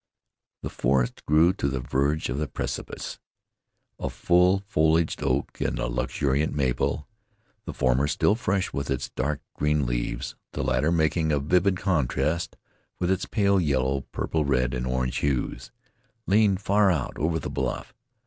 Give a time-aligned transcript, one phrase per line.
[0.63, 3.19] The forest grew to the verge of the precipice.
[3.99, 7.07] A full foliaged oak and a luxuriant maple,
[7.65, 12.57] the former still fresh with its dark green leaves, the latter making a vivid contrast
[12.97, 15.69] with its pale yellow, purple red, and orange hues,
[16.25, 17.93] leaned far out over the bluff.